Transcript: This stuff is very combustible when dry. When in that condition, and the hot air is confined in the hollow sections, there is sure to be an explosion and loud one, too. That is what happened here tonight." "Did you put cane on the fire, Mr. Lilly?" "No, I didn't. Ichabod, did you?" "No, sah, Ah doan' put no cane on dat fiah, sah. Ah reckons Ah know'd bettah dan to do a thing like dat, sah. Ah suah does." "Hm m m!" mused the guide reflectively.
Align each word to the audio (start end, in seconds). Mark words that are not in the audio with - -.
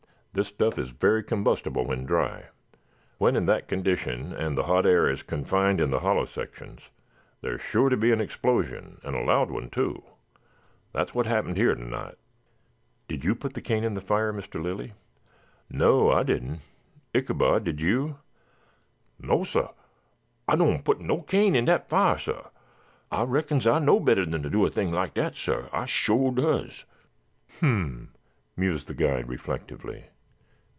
This 0.33 0.47
stuff 0.47 0.79
is 0.79 0.91
very 0.91 1.25
combustible 1.25 1.83
when 1.83 2.05
dry. 2.05 2.45
When 3.17 3.35
in 3.35 3.47
that 3.47 3.67
condition, 3.67 4.31
and 4.31 4.57
the 4.57 4.63
hot 4.63 4.85
air 4.85 5.09
is 5.09 5.23
confined 5.23 5.81
in 5.81 5.89
the 5.89 5.99
hollow 5.99 6.23
sections, 6.23 6.83
there 7.41 7.55
is 7.57 7.61
sure 7.61 7.89
to 7.89 7.97
be 7.97 8.13
an 8.13 8.21
explosion 8.21 9.01
and 9.03 9.13
loud 9.27 9.51
one, 9.51 9.69
too. 9.69 10.03
That 10.93 11.09
is 11.09 11.13
what 11.13 11.25
happened 11.25 11.57
here 11.57 11.75
tonight." 11.75 12.15
"Did 13.09 13.25
you 13.25 13.35
put 13.35 13.61
cane 13.65 13.83
on 13.83 13.93
the 13.93 13.99
fire, 13.99 14.31
Mr. 14.31 14.63
Lilly?" 14.63 14.93
"No, 15.69 16.09
I 16.11 16.23
didn't. 16.23 16.61
Ichabod, 17.13 17.65
did 17.65 17.81
you?" 17.81 18.15
"No, 19.19 19.43
sah, 19.43 19.73
Ah 20.47 20.55
doan' 20.55 20.81
put 20.81 21.01
no 21.01 21.23
cane 21.23 21.57
on 21.57 21.65
dat 21.65 21.89
fiah, 21.89 22.17
sah. 22.17 22.49
Ah 23.11 23.25
reckons 23.27 23.67
Ah 23.67 23.79
know'd 23.79 24.05
bettah 24.05 24.25
dan 24.27 24.41
to 24.43 24.49
do 24.49 24.65
a 24.65 24.69
thing 24.69 24.93
like 24.93 25.13
dat, 25.15 25.35
sah. 25.35 25.67
Ah 25.73 25.83
suah 25.85 26.31
does." 26.31 26.85
"Hm 27.59 27.67
m 27.67 27.83
m!" 27.83 28.11
mused 28.55 28.87
the 28.87 28.93
guide 28.93 29.27
reflectively. 29.27 30.05